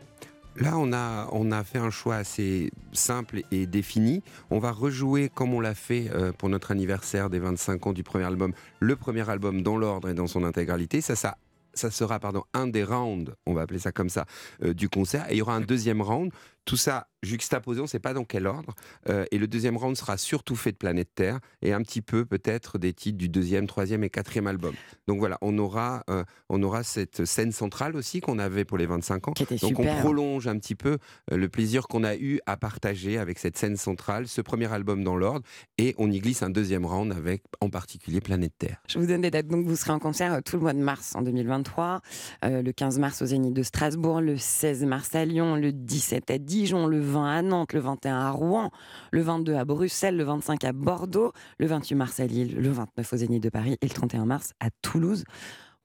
[0.60, 4.22] Là, on a, on a fait un choix assez simple et défini.
[4.50, 8.04] On va rejouer, comme on l'a fait euh, pour notre anniversaire des 25 ans du
[8.04, 11.00] premier album, le premier album dans l'ordre et dans son intégralité.
[11.00, 11.38] Ça, ça,
[11.74, 14.26] ça sera pardon, un des rounds, on va appeler ça comme ça,
[14.62, 15.26] euh, du concert.
[15.30, 16.32] Et il y aura un deuxième round.
[16.70, 18.74] Tout ça juxtaposé, on ne sait pas dans quel ordre.
[19.10, 22.26] Euh, et le deuxième round sera surtout fait de Planète Terre et un petit peu
[22.26, 24.74] peut-être des titres du deuxième, troisième et quatrième album.
[25.08, 28.86] Donc voilà, on aura, euh, on aura cette scène centrale aussi qu'on avait pour les
[28.86, 29.32] 25 ans.
[29.34, 29.98] Qui était Donc super.
[29.98, 30.98] on prolonge un petit peu
[31.32, 35.04] euh, le plaisir qu'on a eu à partager avec cette scène centrale, ce premier album
[35.04, 35.46] dans l'ordre,
[35.78, 38.82] et on y glisse un deuxième round avec en particulier Planète Terre.
[38.88, 39.48] Je vous donne des dates.
[39.48, 42.02] Donc, vous serez en concert tout le mois de mars en 2023,
[42.46, 46.32] euh, le 15 mars au Zénith de Strasbourg, le 16 mars à Lyon, le 17
[46.32, 48.70] à Dijon, le 20 à Nantes, le 21 à Rouen,
[49.12, 53.14] le 22 à Bruxelles, le 25 à Bordeaux, le 28 mars à Lille, le 29
[53.14, 55.24] au Zénith de Paris et le 31 mars à Toulouse.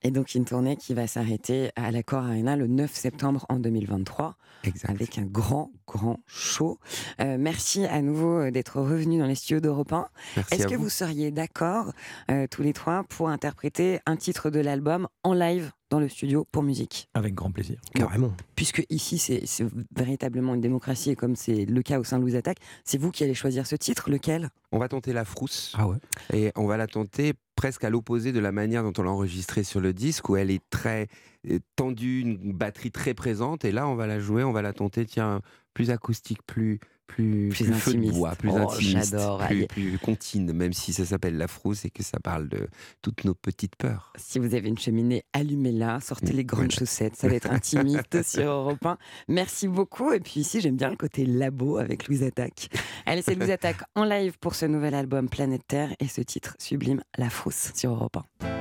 [0.01, 4.35] Et donc une tournée qui va s'arrêter à l'Accor Arena le 9 septembre en 2023
[4.83, 6.77] avec un grand, grand show.
[7.21, 10.07] Euh, merci à nouveau euh, d'être revenu dans les studios d'Europe 1.
[10.35, 10.83] Merci Est-ce que vous.
[10.83, 11.93] vous seriez d'accord,
[12.31, 15.71] euh, tous les trois, pour interpréter un titre de l'album en live?
[15.89, 17.79] Dans le studio pour musique Avec grand plaisir.
[17.93, 18.33] Carrément.
[18.55, 22.23] Puisque ici, c'est c'est véritablement une démocratie, et comme c'est le cas au sein de
[22.23, 24.49] Louis Attaque, c'est vous qui allez choisir ce titre, lequel?
[24.71, 25.73] On va tenter la frousse.
[25.77, 25.97] Ah ouais.
[26.33, 29.63] Et on va la tenter presque à l'opposé de la manière dont on l'a enregistrée
[29.63, 31.07] sur le disque, où elle est très
[31.49, 33.63] euh, tendue, une batterie très présente.
[33.65, 35.41] Et là, on va la jouer, on va la tenter, tiens,
[35.73, 39.15] plus acoustique, plus plus, Plus plus feu de bois, plus Oh, intimiste,
[39.47, 42.67] plus, plus contine, même si ça s'appelle la frousse et que ça parle de
[43.01, 44.13] toutes nos petites peurs.
[44.17, 48.49] Si vous avez une cheminée, allumez-la, sortez les grandes chaussettes, ça va être intimiste sur
[48.49, 48.97] Europe 1.
[49.27, 50.11] Merci beaucoup.
[50.11, 52.69] Et puis ici, j'aime bien le côté labo avec Louise Attaque.
[53.05, 56.55] Allez, c'est Louise Attaque en live pour ce nouvel album Planète Terre et ce titre
[56.59, 58.54] sublime, La Frousse, sur Europe 1.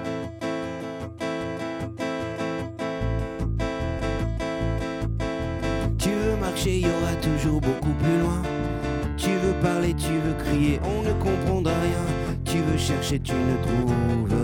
[6.64, 8.42] Marcher, il y aura toujours beaucoup plus loin.
[9.16, 12.04] Tu veux parler, tu veux crier, on ne comprendra rien.
[12.44, 14.43] Tu veux chercher, tu ne trouveras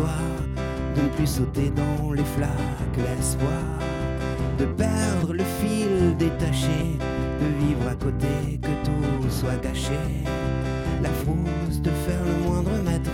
[0.00, 3.82] de ne plus sauter dans les flaques, l'espoir
[4.58, 6.98] de perdre le fil détaché,
[7.40, 9.98] de vivre à côté, que tout soit gâché.
[11.02, 13.10] La fausse de faire le moindre mètre,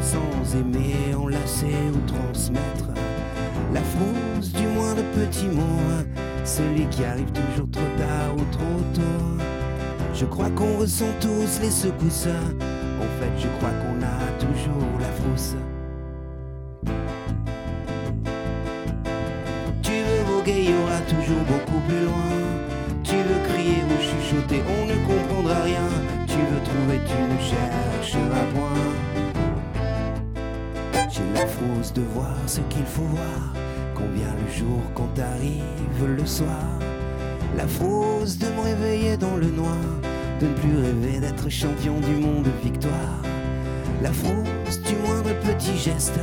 [0.00, 2.90] sans aimer, enlacer ou transmettre.
[3.72, 6.04] La fausse du moindre petit mot,
[6.44, 9.44] celui qui arrive toujours trop tard ou trop tôt.
[10.14, 12.26] Je crois qu'on ressent tous les secousses.
[12.26, 13.70] En fait, je crois
[37.56, 39.76] La frousse de me réveiller dans le noir,
[40.40, 43.22] de ne plus rêver d'être champion du monde victoire.
[44.02, 46.20] La frousse du moindre petit geste,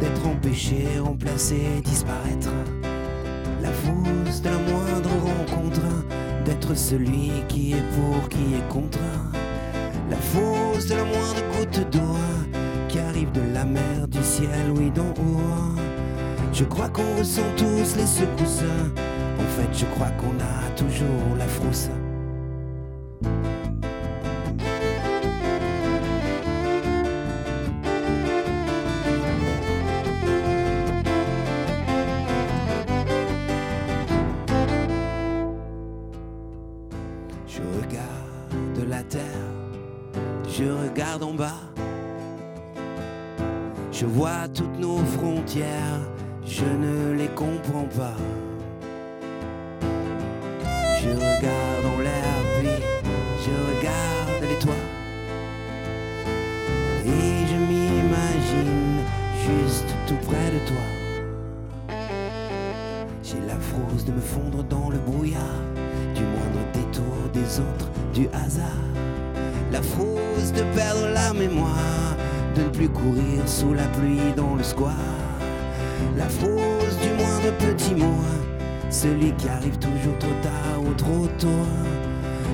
[0.00, 2.50] d'être empêché, remplacé, disparaître.
[3.62, 6.04] La frousse de la moindre rencontre,
[6.44, 8.98] d'être celui qui est pour, qui est contre.
[10.10, 12.18] La fausse de la moindre goutte d'eau
[12.88, 15.80] qui arrive de la mer, du ciel, oui, d'en haut.
[16.52, 18.62] Je crois qu'on ressent tous les secousses.
[19.56, 21.88] En fait, je crois qu'on a toujours la frousse.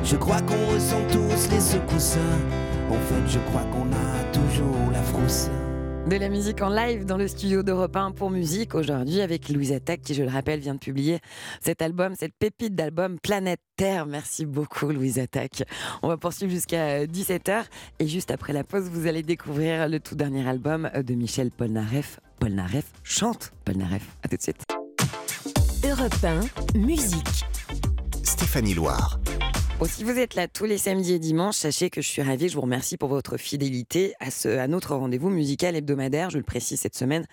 [0.05, 2.17] Je crois qu'on ressent tous les secousses.
[2.91, 5.49] En fait, je crois qu'on a toujours la frousse.
[6.09, 9.73] De la musique en live dans le studio d'Europe 1 pour musique aujourd'hui avec Louise
[9.73, 11.21] Attaque qui, je le rappelle, vient de publier
[11.61, 14.05] cet album, cette pépite d'album Planète Terre.
[14.05, 15.63] Merci beaucoup Louise Attaque.
[16.03, 17.65] On va poursuivre jusqu'à 17h
[18.01, 22.19] et juste après la pause, vous allez découvrir le tout dernier album de Michel Polnareff.
[22.41, 24.09] Polnareff chante Polnareff.
[24.25, 24.65] À tout de suite.
[25.85, 26.25] Europe
[26.75, 27.45] 1, musique.
[28.43, 29.21] Stéphanie Loire.
[29.85, 32.49] Si vous êtes là tous les samedis et dimanches, sachez que je suis ravie.
[32.49, 36.29] Je vous remercie pour votre fidélité à, ce, à notre rendez-vous musical hebdomadaire.
[36.29, 37.25] Je le précise cette semaine.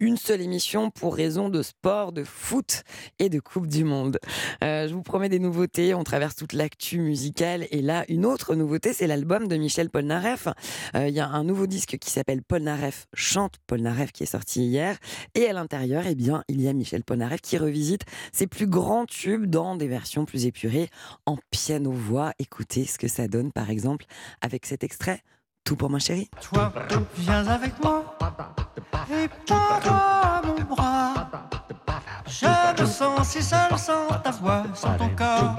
[0.00, 2.82] Une seule émission pour raison de sport, de foot
[3.20, 4.18] et de Coupe du Monde.
[4.64, 5.94] Euh, je vous promets des nouveautés.
[5.94, 7.68] On traverse toute l'actu musicale.
[7.70, 10.48] Et là, une autre nouveauté, c'est l'album de Michel Polnareff.
[10.96, 14.64] Euh, Il y a un nouveau disque qui s'appelle Polnareff chante Polnareff qui est sorti
[14.64, 14.98] hier.
[15.36, 19.06] Et à l'intérieur, eh bien, il y a Michel Polnareff qui revisite ses plus grands
[19.06, 20.90] tubes dans des versions plus épurées
[21.24, 22.32] en piano-voix.
[22.40, 24.06] Écoutez ce que ça donne, par exemple,
[24.40, 25.20] avec cet extrait.
[25.62, 26.28] Tout pour ma chérie.
[26.42, 26.74] Toi,
[27.16, 28.18] viens avec moi
[29.10, 31.14] et prends-toi mon bras.
[32.26, 35.56] Je me sens si seul sans ta voix, sans ton corps.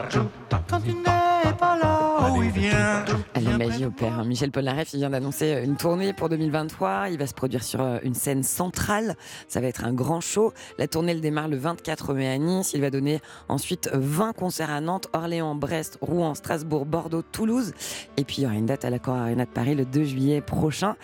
[0.67, 3.05] Quand tu n'es pas là, oui, viens.
[3.39, 4.23] La magie opère.
[4.25, 7.09] Michel Polnareff il vient d'annoncer une tournée pour 2023.
[7.11, 9.15] Il va se produire sur euh, une scène centrale.
[9.47, 10.53] Ça va être un grand show.
[10.77, 12.71] La tournée elle démarre le 24 mai à Nice.
[12.73, 17.73] Il va donner ensuite 20 concerts à Nantes, Orléans, Brest, Rouen, Strasbourg, Bordeaux, Toulouse.
[18.17, 20.41] Et puis il y aura une date à l'Accor Arena de Paris le 2 juillet
[20.41, 20.95] prochain.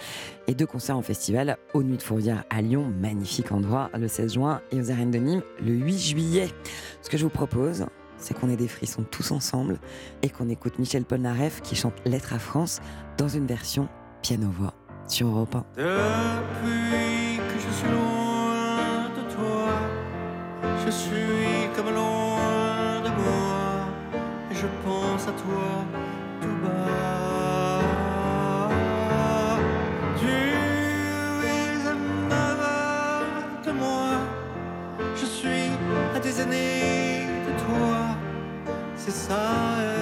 [0.47, 4.33] Et deux concerts en festival aux Nuits de Fourvière à Lyon, magnifique endroit, le 16
[4.33, 6.49] juin, et aux arènes de Nîmes le 8 juillet.
[7.01, 7.85] Ce que je vous propose,
[8.17, 9.79] c'est qu'on ait des frissons tous ensemble
[10.21, 12.81] et qu'on écoute Michel Polnareff qui chante Lettre à France
[13.17, 13.89] dans une version
[14.21, 14.73] piano-voix
[15.07, 15.63] sur Europe 1.
[15.77, 19.67] Depuis que je suis loin de toi,
[20.85, 23.87] je suis comme loin de moi,
[24.51, 25.85] et je pense à toi
[26.41, 27.00] tout bas.
[36.41, 38.17] À des années de toi,
[38.95, 40.00] c'est ça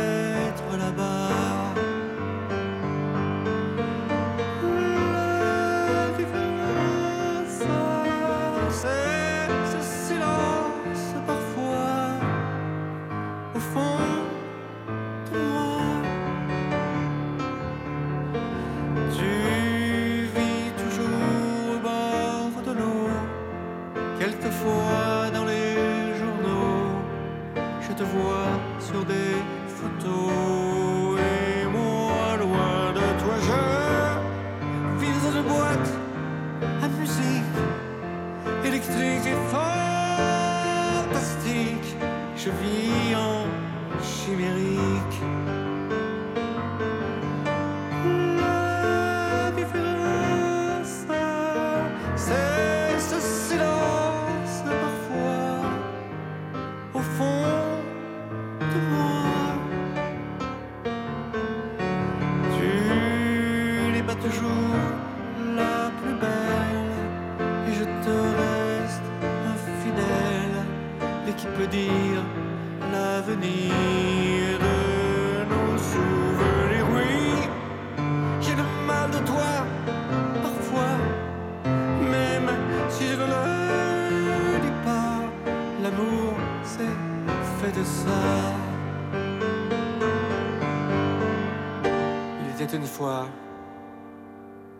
[42.49, 42.88] vi.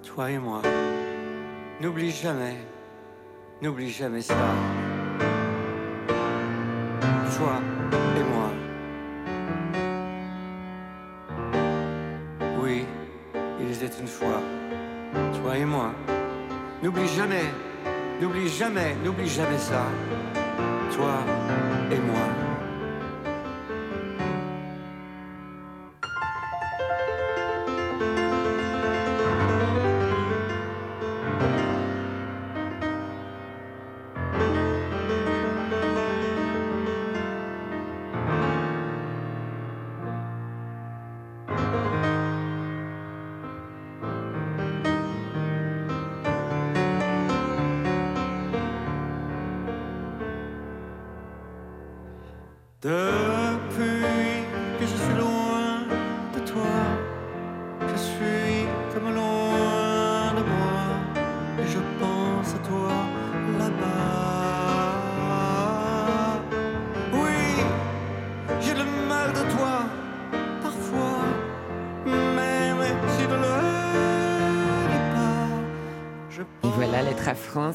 [0.03, 0.61] Toi et moi.
[1.79, 2.57] N'oublie jamais,
[3.61, 4.35] n'oublie jamais ça.
[7.37, 7.61] Toi
[8.17, 8.49] et moi.
[12.61, 12.85] Oui,
[13.61, 14.41] il était une fois,
[15.41, 15.93] toi et moi.
[16.83, 17.45] N'oublie jamais,
[18.21, 19.85] n'oublie jamais, n'oublie jamais ça.
[20.91, 21.23] Toi
[21.89, 22.48] et moi.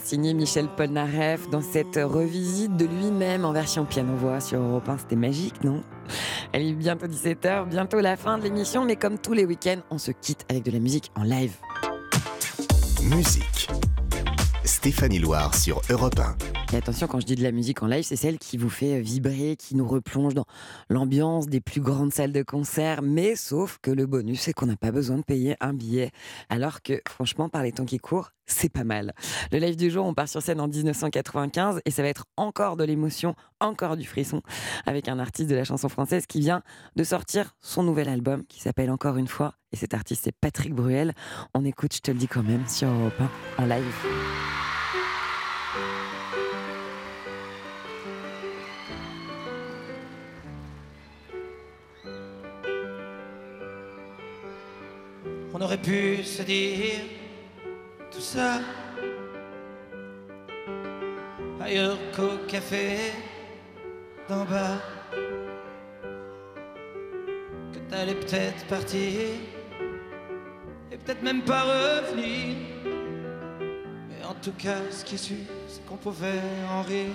[0.04, 4.98] Signé Michel Polnareff, dans cette revisite de lui-même en version piano-voix sur Europe 1.
[4.98, 5.82] C'était magique, non?
[6.52, 9.98] Elle est bientôt 17h, bientôt la fin de l'émission, mais comme tous les week-ends, on
[9.98, 11.54] se quitte avec de la musique en live.
[13.02, 13.68] Musique.
[14.64, 16.53] Stéphanie Loire sur Europe 1.
[16.74, 19.00] Et attention, quand je dis de la musique en live, c'est celle qui vous fait
[19.00, 20.44] vibrer, qui nous replonge dans
[20.90, 23.00] l'ambiance des plus grandes salles de concert.
[23.00, 26.10] Mais sauf que le bonus, c'est qu'on n'a pas besoin de payer un billet.
[26.48, 29.14] Alors que, franchement, par les temps qui courent, c'est pas mal.
[29.52, 32.76] Le live du jour, on part sur scène en 1995 et ça va être encore
[32.76, 34.42] de l'émotion, encore du frisson,
[34.84, 36.64] avec un artiste de la chanson française qui vient
[36.96, 39.54] de sortir son nouvel album qui s'appelle Encore une fois.
[39.70, 41.14] Et cet artiste, c'est Patrick Bruel.
[41.54, 43.20] On écoute, je te le dis quand même, sur Europe
[43.58, 43.94] 1 en live.
[55.64, 57.00] Aurait pu se dire
[58.10, 58.60] tout ça
[61.58, 63.12] ailleurs qu'au café
[64.28, 64.76] d'en bas.
[67.72, 69.30] Que t'allais peut-être partir
[70.92, 72.56] et peut-être même pas revenir.
[74.10, 75.36] Mais en tout cas, ce qui est sûr,
[75.66, 77.14] c'est qu'on pouvait en rire.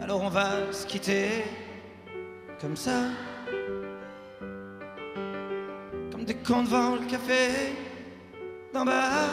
[0.00, 1.44] Alors on va se quitter
[2.60, 3.08] comme ça.
[6.46, 7.72] Cons devant le café
[8.74, 9.30] d'en bas.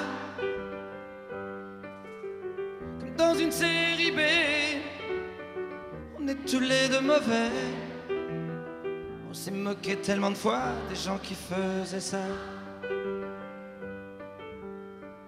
[3.00, 4.20] Comme dans une série B,
[6.18, 7.52] on est tous les deux mauvais.
[9.30, 12.24] On s'est moqué tellement de fois des gens qui faisaient ça.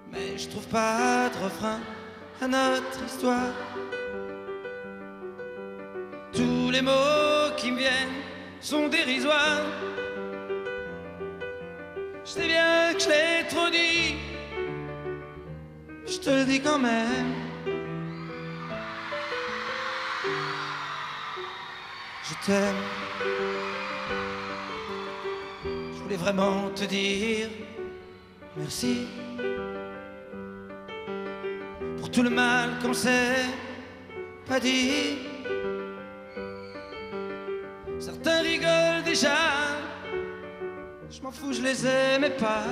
[0.10, 1.80] Mais je trouve pas de refrain
[2.42, 3.52] à notre histoire.
[6.32, 8.22] Tous les mots qui me viennent
[8.62, 9.93] sont dérisoires.
[16.06, 17.34] Je te le dis quand même.
[22.24, 22.76] Je t'aime.
[25.64, 27.50] Je voulais vraiment te dire
[28.56, 29.08] merci
[31.98, 33.46] pour tout le mal qu'on s'est
[34.48, 35.18] pas dit.
[38.00, 39.38] Certains rigolent déjà.
[41.10, 42.64] Je m'en fous, je les aimais pas.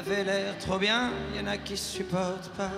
[0.00, 2.70] Avait l'air trop bien, y en a qui supportent pas.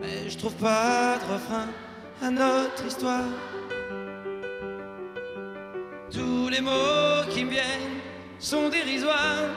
[0.00, 1.66] Mais je trouve pas de refrain
[2.22, 3.26] à notre histoire.
[6.10, 8.00] Tous les mots qui me viennent
[8.38, 9.50] sont dérisoires.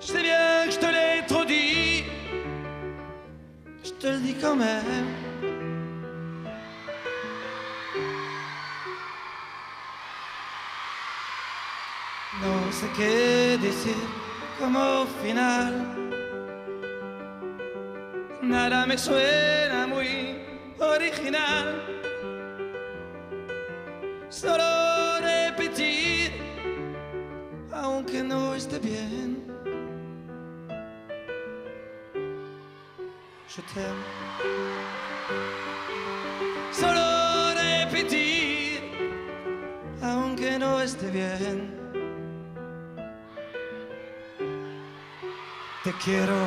[0.00, 2.02] Je sais bien que je te l'ai trop dit.
[3.84, 5.25] Je te le dis quand même.
[12.80, 13.96] Sé qué decir
[14.60, 15.72] como final.
[18.42, 20.42] Nada me suena muy
[20.78, 21.82] original.
[24.28, 24.68] Solo
[25.20, 26.32] repetir,
[27.72, 29.46] aunque no esté bien.
[36.72, 38.82] Solo repetir,
[40.02, 41.75] aunque no esté bien.
[46.04, 46.44] quiero.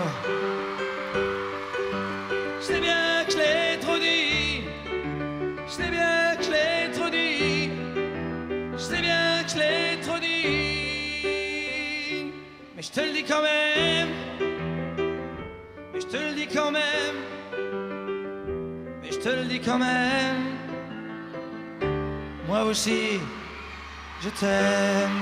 [2.60, 4.64] Je sais bien que je trop dit,
[5.68, 7.70] je sais bien que je trop dit,
[8.74, 10.28] je sais bien que je trop dit.
[12.76, 14.10] Mais je te le dis quand même,
[15.94, 17.18] mais je te le dis quand même,
[19.02, 20.60] mais je te le dis quand même.
[22.48, 23.20] Moi aussi,
[24.22, 25.22] je t'aime.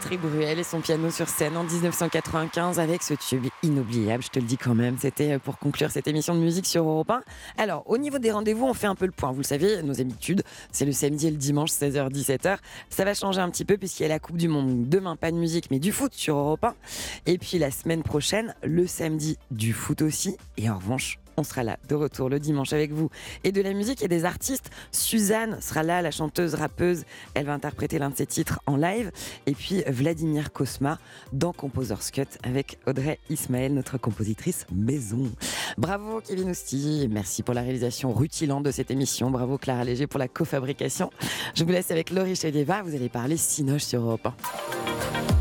[0.00, 4.38] Patrick Bruel et son piano sur scène en 1995 avec ce tube inoubliable, je te
[4.38, 4.96] le dis quand même.
[4.96, 7.22] C'était euh, pour conclure cette émission de musique sur Europe 1.
[7.56, 9.32] Alors, au niveau des rendez-vous, on fait un peu le point.
[9.32, 12.58] Vous le savez, nos habitudes, c'est le samedi et le dimanche, 16h-17h.
[12.90, 14.88] Ça va changer un petit peu puisqu'il y a la Coupe du Monde.
[14.88, 16.74] Demain, pas de musique, mais du foot sur Europe 1.
[17.26, 20.36] Et puis la semaine prochaine, le samedi, du foot aussi.
[20.58, 23.10] Et en revanche, on sera là de retour le dimanche avec vous
[23.44, 24.70] et de la musique et des artistes.
[24.90, 27.04] Suzanne sera là, la chanteuse rappeuse.
[27.34, 29.10] Elle va interpréter l'un de ses titres en live.
[29.46, 30.98] Et puis Vladimir Kosma
[31.32, 35.30] dans Composer's Cut avec Audrey Ismaël, notre compositrice maison.
[35.76, 39.30] Bravo Kevin Ousti, merci pour la réalisation rutilante de cette émission.
[39.30, 41.10] Bravo Clara Léger pour la cofabrication.
[41.54, 42.82] Je vous laisse avec Laurie Chedieva.
[42.82, 45.37] Vous allez parler Sinoche sur Europe 1.